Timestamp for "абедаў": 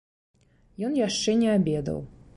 1.61-2.05